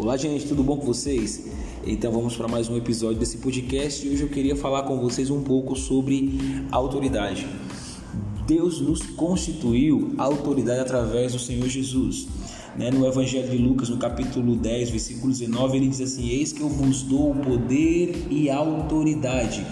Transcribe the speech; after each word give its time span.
Olá, 0.00 0.16
gente, 0.16 0.46
tudo 0.46 0.64
bom 0.64 0.78
com 0.78 0.86
vocês? 0.86 1.44
Então 1.86 2.10
vamos 2.10 2.34
para 2.34 2.48
mais 2.48 2.70
um 2.70 2.76
episódio 2.78 3.18
desse 3.18 3.36
podcast 3.36 4.06
e 4.06 4.10
hoje 4.10 4.22
eu 4.22 4.30
queria 4.30 4.56
falar 4.56 4.84
com 4.84 4.98
vocês 4.98 5.28
um 5.28 5.42
pouco 5.42 5.76
sobre 5.76 6.40
autoridade. 6.72 7.46
Deus 8.46 8.80
nos 8.80 9.02
constituiu 9.02 10.14
autoridade 10.16 10.80
através 10.80 11.34
do 11.34 11.38
Senhor 11.38 11.68
Jesus. 11.68 12.26
Né? 12.78 12.90
No 12.90 13.06
Evangelho 13.06 13.50
de 13.50 13.58
Lucas, 13.58 13.90
no 13.90 13.98
capítulo 13.98 14.56
10, 14.56 14.88
versículo 14.88 15.30
19, 15.30 15.76
ele 15.76 15.88
diz 15.88 16.00
assim: 16.00 16.30
Eis 16.30 16.50
que 16.50 16.62
eu 16.62 16.70
vos 16.70 17.02
dou 17.02 17.32
o 17.32 17.34
poder 17.34 18.26
e 18.30 18.48
autoridade 18.48 19.66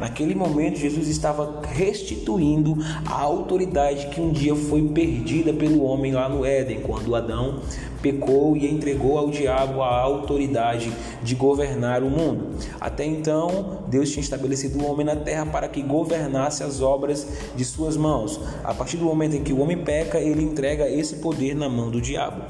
Naquele 0.00 0.34
momento, 0.34 0.78
Jesus 0.78 1.08
estava 1.08 1.60
restituindo 1.68 2.76
a 3.06 3.20
autoridade 3.20 4.06
que 4.06 4.20
um 4.20 4.30
dia 4.30 4.56
foi 4.56 4.82
perdida 4.88 5.52
pelo 5.52 5.82
homem 5.82 6.12
lá 6.12 6.28
no 6.28 6.44
Éden, 6.44 6.80
quando 6.80 7.14
Adão 7.14 7.60
pecou 8.00 8.56
e 8.56 8.66
entregou 8.66 9.18
ao 9.18 9.30
diabo 9.30 9.82
a 9.82 10.00
autoridade 10.00 10.90
de 11.22 11.34
governar 11.34 12.02
o 12.02 12.10
mundo. 12.10 12.56
Até 12.80 13.04
então, 13.04 13.82
Deus 13.88 14.10
tinha 14.10 14.22
estabelecido 14.22 14.82
o 14.82 14.90
homem 14.90 15.04
na 15.04 15.16
terra 15.16 15.44
para 15.44 15.68
que 15.68 15.82
governasse 15.82 16.62
as 16.62 16.80
obras 16.80 17.26
de 17.54 17.64
suas 17.64 17.96
mãos. 17.96 18.40
A 18.64 18.72
partir 18.72 18.96
do 18.96 19.04
momento 19.04 19.36
em 19.36 19.44
que 19.44 19.52
o 19.52 19.60
homem 19.60 19.76
peca, 19.76 20.18
ele 20.18 20.42
entrega 20.42 20.88
esse 20.88 21.16
poder 21.16 21.54
na 21.54 21.68
mão 21.68 21.90
do 21.90 22.00
diabo. 22.00 22.42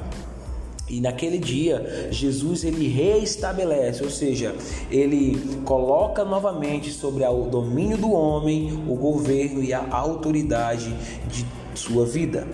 E 0.90 1.00
naquele 1.00 1.38
dia, 1.38 2.08
Jesus 2.10 2.64
ele 2.64 2.88
reestabelece, 2.88 4.02
ou 4.02 4.10
seja, 4.10 4.56
ele 4.90 5.40
coloca 5.64 6.24
novamente 6.24 6.90
sobre 6.90 7.24
o 7.24 7.44
domínio 7.44 7.96
do 7.96 8.10
homem 8.10 8.72
o 8.88 8.96
governo 8.96 9.62
e 9.62 9.72
a 9.72 9.86
autoridade 9.88 10.92
de 11.28 11.46
sua 11.78 12.04
vida. 12.04 12.44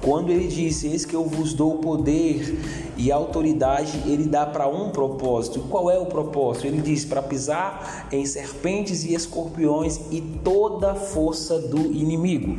Quando 0.00 0.30
ele 0.30 0.46
disse: 0.46 0.86
Eis 0.86 1.04
que 1.04 1.14
eu 1.14 1.24
vos 1.24 1.52
dou 1.52 1.78
poder 1.78 2.58
e 2.96 3.12
autoridade, 3.12 4.02
ele 4.06 4.24
dá 4.24 4.46
para 4.46 4.66
um 4.68 4.90
propósito. 4.90 5.60
Qual 5.68 5.90
é 5.90 5.98
o 5.98 6.06
propósito? 6.06 6.66
Ele 6.66 6.80
diz: 6.80 7.04
para 7.04 7.20
pisar 7.20 8.08
em 8.10 8.24
serpentes 8.24 9.04
e 9.04 9.14
escorpiões 9.14 10.00
e 10.10 10.20
toda 10.20 10.94
força 10.94 11.58
do 11.58 11.78
inimigo. 11.92 12.56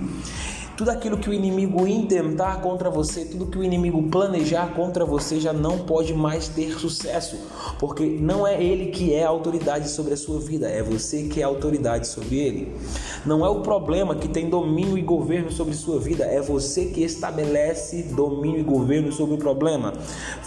Tudo 0.77 0.91
aquilo 0.91 1.17
que 1.17 1.27
o 1.27 1.33
inimigo 1.33 1.87
intentar 1.87 2.61
contra 2.61 2.87
você, 2.87 3.25
tudo 3.25 3.47
que 3.47 3.57
o 3.57 3.63
inimigo 3.63 4.03
planejar 4.11 4.75
contra 4.75 5.03
você 5.03 5.39
já 5.39 5.51
não 5.51 5.79
pode 5.79 6.13
mais 6.13 6.47
ter 6.47 6.77
sucesso, 6.77 7.35
porque 7.79 8.05
não 8.05 8.45
é 8.45 8.63
ele 8.63 8.91
que 8.91 9.11
é 9.11 9.23
a 9.23 9.29
autoridade 9.29 9.89
sobre 9.89 10.13
a 10.13 10.17
sua 10.17 10.39
vida, 10.39 10.69
é 10.69 10.83
você 10.83 11.23
que 11.23 11.41
é 11.41 11.43
a 11.43 11.47
autoridade 11.47 12.07
sobre 12.07 12.37
ele. 12.37 12.75
Não 13.25 13.43
é 13.43 13.49
o 13.49 13.61
problema 13.61 14.15
que 14.15 14.27
tem 14.27 14.51
domínio 14.51 14.99
e 14.99 15.01
governo 15.01 15.51
sobre 15.51 15.73
sua 15.73 15.99
vida, 15.99 16.25
é 16.25 16.39
você 16.39 16.85
que 16.85 17.03
estabelece 17.03 18.03
domínio 18.03 18.59
e 18.59 18.63
governo 18.63 19.11
sobre 19.11 19.33
o 19.33 19.37
problema. 19.39 19.93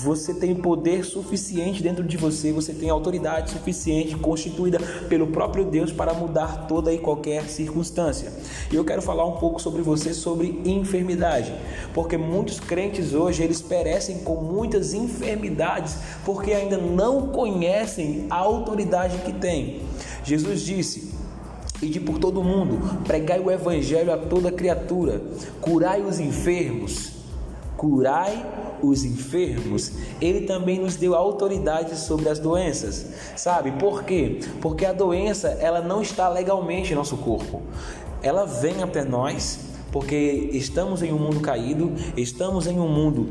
Você 0.00 0.32
tem 0.32 0.54
poder 0.54 1.04
suficiente 1.04 1.82
dentro 1.82 2.04
de 2.04 2.16
você, 2.16 2.52
você 2.52 2.72
tem 2.72 2.88
autoridade 2.88 3.50
suficiente 3.50 4.14
constituída 4.14 4.78
pelo 5.08 5.26
próprio 5.26 5.64
Deus 5.64 5.90
para 5.90 6.14
mudar 6.14 6.68
toda 6.68 6.92
e 6.92 6.98
qualquer 6.98 7.48
circunstância. 7.48 8.32
E 8.70 8.76
eu 8.76 8.84
quero 8.84 9.02
falar 9.02 9.26
um 9.26 9.32
pouco 9.32 9.60
sobre 9.60 9.82
você 9.82 10.19
sobre 10.20 10.60
enfermidade, 10.64 11.52
porque 11.92 12.16
muitos 12.16 12.60
crentes 12.60 13.12
hoje 13.12 13.42
eles 13.42 13.60
perecem 13.60 14.18
com 14.18 14.36
muitas 14.36 14.94
enfermidades 14.94 15.96
porque 16.24 16.52
ainda 16.52 16.78
não 16.78 17.28
conhecem 17.28 18.26
a 18.30 18.36
autoridade 18.36 19.18
que 19.18 19.32
têm. 19.32 19.82
Jesus 20.22 20.62
disse: 20.62 21.14
Ide 21.82 21.98
por 22.00 22.18
todo 22.18 22.44
mundo, 22.44 22.78
pregai 23.04 23.40
o 23.40 23.50
evangelho 23.50 24.12
a 24.12 24.18
toda 24.18 24.52
criatura, 24.52 25.22
curai 25.60 26.02
os 26.02 26.20
enfermos, 26.20 27.12
curai 27.76 28.44
os 28.82 29.04
enfermos, 29.04 29.92
ele 30.20 30.42
também 30.42 30.78
nos 30.78 30.96
deu 30.96 31.14
autoridade 31.14 31.96
sobre 31.96 32.28
as 32.28 32.38
doenças. 32.38 33.06
Sabe 33.36 33.72
por 33.72 34.04
quê? 34.04 34.40
Porque 34.60 34.84
a 34.84 34.92
doença, 34.92 35.48
ela 35.60 35.80
não 35.80 36.02
está 36.02 36.28
legalmente 36.28 36.92
em 36.92 36.96
nosso 36.96 37.16
corpo. 37.16 37.62
Ela 38.22 38.44
vem 38.44 38.82
até 38.82 39.02
nós, 39.02 39.58
porque 39.92 40.50
estamos 40.52 41.02
em 41.02 41.12
um 41.12 41.18
mundo 41.18 41.40
caído, 41.40 41.92
estamos 42.16 42.66
em 42.66 42.78
um 42.78 42.88
mundo 42.88 43.28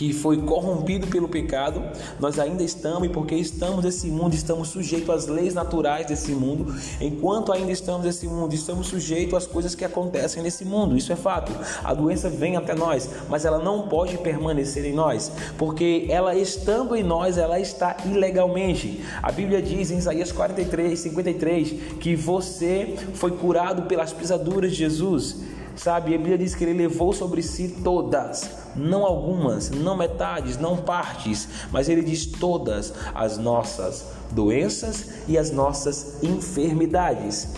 que 0.00 0.14
foi 0.14 0.38
corrompido 0.38 1.06
pelo 1.08 1.28
pecado, 1.28 1.82
nós 2.18 2.38
ainda 2.38 2.62
estamos, 2.62 3.06
e 3.06 3.10
porque 3.10 3.34
estamos 3.34 3.84
nesse 3.84 4.06
mundo, 4.06 4.32
estamos 4.32 4.68
sujeitos 4.68 5.10
às 5.10 5.26
leis 5.26 5.52
naturais 5.52 6.06
desse 6.06 6.32
mundo. 6.32 6.74
Enquanto 6.98 7.52
ainda 7.52 7.70
estamos 7.70 8.06
nesse 8.06 8.26
mundo, 8.26 8.54
estamos 8.54 8.86
sujeitos 8.86 9.34
às 9.34 9.46
coisas 9.46 9.74
que 9.74 9.84
acontecem 9.84 10.42
nesse 10.42 10.64
mundo. 10.64 10.96
Isso 10.96 11.12
é 11.12 11.16
fato. 11.16 11.52
A 11.84 11.92
doença 11.92 12.30
vem 12.30 12.56
até 12.56 12.74
nós, 12.74 13.10
mas 13.28 13.44
ela 13.44 13.58
não 13.58 13.88
pode 13.88 14.16
permanecer 14.16 14.86
em 14.86 14.94
nós, 14.94 15.30
porque 15.58 16.06
ela 16.08 16.34
estando 16.34 16.96
em 16.96 17.02
nós, 17.02 17.36
ela 17.36 17.60
está 17.60 17.94
ilegalmente. 18.06 19.04
A 19.22 19.30
Bíblia 19.30 19.60
diz 19.60 19.90
em 19.90 19.98
Isaías 19.98 20.32
43, 20.32 20.98
53 20.98 21.72
que 22.00 22.16
você 22.16 22.94
foi 23.12 23.32
curado 23.32 23.82
pelas 23.82 24.14
pisaduras 24.14 24.70
de 24.70 24.78
Jesus. 24.78 25.59
Sabe, 25.76 26.14
a 26.14 26.18
Bíblia 26.18 26.36
diz 26.36 26.54
que 26.54 26.64
ele 26.64 26.74
levou 26.74 27.12
sobre 27.12 27.42
si 27.42 27.76
todas, 27.82 28.50
não 28.76 29.04
algumas, 29.04 29.70
não 29.70 29.96
metades, 29.96 30.58
não 30.58 30.76
partes, 30.76 31.48
mas 31.70 31.88
ele 31.88 32.02
diz 32.02 32.26
todas 32.26 32.92
as 33.14 33.38
nossas 33.38 34.06
doenças 34.30 35.10
e 35.26 35.38
as 35.38 35.50
nossas 35.50 36.22
enfermidades. 36.22 37.54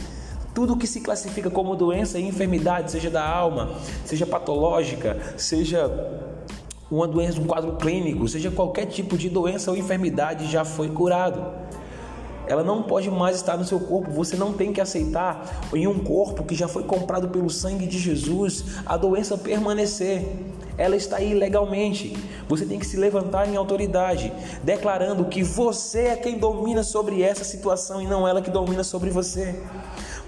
Tudo 0.55 0.77
que 0.77 0.87
se 0.87 1.01
classifica 1.01 1.51
como 1.51 1.75
doença 1.75 2.19
e 2.19 2.29
enfermidade, 2.29 2.91
seja 2.91 3.11
da 3.11 3.27
alma, 3.27 3.71
seja 4.05 4.27
patológica, 4.27 5.19
seja 5.37 5.91
uma 6.91 7.09
doença, 7.09 7.41
um 7.41 7.47
quadro 7.47 7.77
clínico, 7.77 8.29
seja 8.29 8.51
qualquer 8.51 8.87
tipo 8.87 9.17
de 9.17 9.31
doença 9.31 9.71
ou 9.71 9.77
enfermidade, 9.77 10.51
já 10.51 10.65
foi 10.65 10.91
curado 10.91 11.63
ela 12.53 12.63
não 12.63 12.83
pode 12.83 13.11
mais 13.11 13.37
estar 13.37 13.57
no 13.57 13.65
seu 13.65 13.81
corpo. 13.81 14.11
Você 14.11 14.37
não 14.37 14.53
tem 14.53 14.75
que 14.75 14.81
aceitar 14.81 15.63
em 15.73 15.87
um 15.87 15.99
corpo 16.01 16.45
que 16.45 16.55
já 16.55 16.69
foi 16.69 16.83
comprado 16.83 17.29
pelo 17.31 17.49
sangue 17.49 17.87
de 17.87 17.99
Jesus 17.99 18.65
a 18.85 18.95
doença 18.99 19.39
permanecer. 19.39 20.23
Ela 20.77 20.95
está 20.95 21.17
aí 21.17 21.33
legalmente. 21.33 22.15
Você 22.49 22.67
tem 22.67 22.79
que 22.79 22.87
se 22.87 22.99
levantar 22.99 23.49
em 23.49 23.57
autoridade, 23.57 24.31
declarando 24.63 25.25
que 25.25 25.43
você 25.43 26.09
é 26.09 26.17
quem 26.17 26.39
domina 26.39 26.83
sobre 26.83 27.23
essa 27.23 27.43
situação 27.43 28.03
e 28.03 28.07
não 28.07 28.29
ela 28.29 28.43
que 28.43 28.51
domina 28.51 28.85
sobre 28.85 29.09
você. 29.09 29.59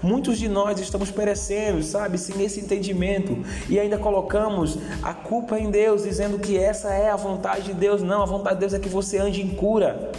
Muitos 0.01 0.39
de 0.39 0.49
nós 0.49 0.79
estamos 0.79 1.11
perecendo, 1.11 1.83
sabe, 1.83 2.17
sem 2.17 2.43
esse 2.43 2.59
entendimento 2.59 3.37
e 3.69 3.79
ainda 3.79 3.97
colocamos 3.99 4.79
a 5.03 5.13
culpa 5.13 5.59
em 5.59 5.69
Deus, 5.69 6.03
dizendo 6.03 6.39
que 6.39 6.57
essa 6.57 6.89
é 6.89 7.09
a 7.09 7.15
vontade 7.15 7.65
de 7.65 7.73
Deus. 7.73 8.01
Não, 8.01 8.21
a 8.23 8.25
vontade 8.25 8.55
de 8.55 8.61
Deus 8.61 8.73
é 8.73 8.79
que 8.79 8.89
você 8.89 9.19
ande 9.19 9.41
em 9.41 9.49
cura 9.49 10.11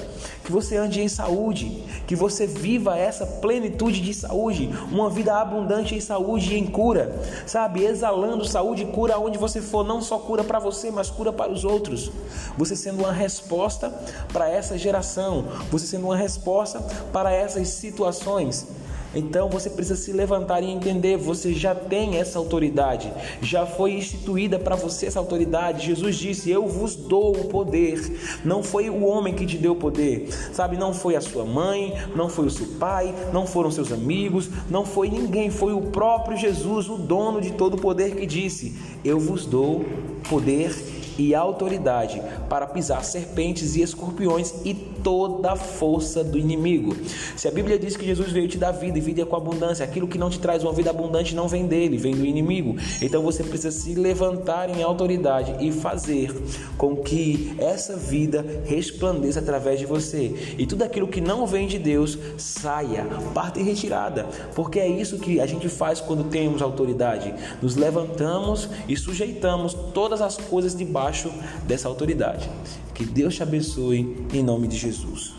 que 0.46 0.52
você 0.52 0.76
ande 0.76 1.00
em 1.00 1.08
saúde, 1.08 1.82
que 2.06 2.14
você 2.14 2.46
viva 2.46 2.96
essa 2.96 3.26
plenitude 3.26 4.00
de 4.00 4.14
saúde, 4.14 4.70
uma 4.92 5.10
vida 5.10 5.34
abundante 5.34 5.96
em 5.96 6.00
saúde 6.00 6.54
e 6.54 6.58
em 6.58 6.64
cura, 6.64 7.20
sabe? 7.44 7.84
Exalando 7.84 8.44
saúde 8.44 8.84
e 8.84 8.86
cura 8.86 9.18
onde 9.18 9.36
você 9.36 9.60
for, 9.60 9.84
não 9.84 10.00
só 10.00 10.20
cura 10.20 10.44
para 10.44 10.60
você, 10.60 10.88
mas 10.88 11.10
cura 11.10 11.32
para 11.32 11.50
os 11.50 11.64
outros. 11.64 12.12
Você 12.56 12.76
sendo 12.76 13.00
uma 13.00 13.12
resposta 13.12 13.92
para 14.32 14.48
essa 14.48 14.78
geração, 14.78 15.46
você 15.68 15.84
sendo 15.84 16.04
uma 16.04 16.16
resposta 16.16 16.80
para 17.12 17.32
essas 17.32 17.66
situações. 17.70 18.68
Então 19.16 19.48
você 19.48 19.70
precisa 19.70 19.96
se 19.96 20.12
levantar 20.12 20.62
e 20.62 20.70
entender: 20.70 21.16
você 21.16 21.54
já 21.54 21.74
tem 21.74 22.16
essa 22.18 22.38
autoridade, 22.38 23.10
já 23.40 23.64
foi 23.64 23.94
instituída 23.94 24.58
para 24.58 24.76
você 24.76 25.06
essa 25.06 25.18
autoridade. 25.18 25.86
Jesus 25.86 26.16
disse: 26.16 26.50
Eu 26.50 26.66
vos 26.66 26.94
dou 26.94 27.34
o 27.34 27.44
poder. 27.46 27.96
Não 28.44 28.62
foi 28.62 28.90
o 28.90 29.04
homem 29.04 29.34
que 29.34 29.46
te 29.46 29.56
deu 29.56 29.72
o 29.72 29.76
poder, 29.76 30.28
sabe? 30.52 30.76
Não 30.76 30.92
foi 30.92 31.16
a 31.16 31.20
sua 31.20 31.44
mãe, 31.44 31.94
não 32.14 32.28
foi 32.28 32.46
o 32.46 32.50
seu 32.50 32.66
pai, 32.78 33.14
não 33.32 33.46
foram 33.46 33.70
seus 33.70 33.90
amigos, 33.90 34.50
não 34.68 34.84
foi 34.84 35.08
ninguém, 35.08 35.50
foi 35.50 35.72
o 35.72 35.80
próprio 35.80 36.36
Jesus, 36.36 36.88
o 36.88 36.98
dono 36.98 37.40
de 37.40 37.52
todo 37.52 37.74
o 37.74 37.80
poder, 37.80 38.16
que 38.16 38.26
disse: 38.26 38.76
Eu 39.02 39.18
vos 39.18 39.46
dou 39.46 39.84
poder 40.28 40.74
e 41.18 41.34
autoridade 41.34 42.22
para 42.48 42.66
pisar 42.66 43.02
serpentes 43.04 43.74
e 43.76 43.82
escorpiões 43.82 44.54
e 44.64 44.74
toda 44.74 45.52
a 45.52 45.56
força 45.56 46.22
do 46.22 46.38
inimigo. 46.38 46.96
Se 47.36 47.48
a 47.48 47.50
Bíblia 47.50 47.78
diz 47.78 47.96
que 47.96 48.04
Jesus 48.04 48.30
veio 48.30 48.48
te 48.48 48.58
dar 48.58 48.72
vida 48.72 48.98
e 48.98 49.00
vida 49.00 49.24
com 49.24 49.36
abundância, 49.36 49.84
aquilo 49.84 50.08
que 50.08 50.18
não 50.18 50.30
te 50.30 50.38
traz 50.38 50.62
uma 50.62 50.72
vida 50.72 50.90
abundante 50.90 51.34
não 51.34 51.48
vem 51.48 51.66
dele, 51.66 51.96
vem 51.96 52.14
do 52.14 52.24
inimigo. 52.24 52.76
Então 53.00 53.22
você 53.22 53.42
precisa 53.42 53.70
se 53.70 53.94
levantar 53.94 54.68
em 54.68 54.82
autoridade 54.82 55.54
e 55.64 55.72
fazer 55.72 56.34
com 56.76 56.96
que 56.96 57.54
essa 57.58 57.96
vida 57.96 58.44
resplandeça 58.64 59.40
através 59.40 59.78
de 59.78 59.86
você. 59.86 60.54
E 60.58 60.66
tudo 60.66 60.82
aquilo 60.82 61.08
que 61.08 61.20
não 61.20 61.46
vem 61.46 61.66
de 61.66 61.78
Deus 61.78 62.18
saia, 62.36 63.06
parte 63.32 63.62
retirada, 63.62 64.26
porque 64.54 64.78
é 64.78 64.88
isso 64.88 65.18
que 65.18 65.40
a 65.40 65.46
gente 65.46 65.68
faz 65.68 66.00
quando 66.00 66.24
temos 66.24 66.60
autoridade. 66.60 67.32
Nos 67.62 67.76
levantamos 67.76 68.68
e 68.88 68.96
sujeitamos 68.96 69.74
todas 70.16 70.22
as 70.22 70.36
coisas 70.46 70.74
debaixo 70.74 71.30
dessa 71.66 71.88
autoridade. 71.88 72.48
Que 72.94 73.04
Deus 73.04 73.34
te 73.34 73.42
abençoe 73.42 74.26
em 74.32 74.42
nome 74.42 74.66
de 74.66 74.76
Jesus. 74.76 75.35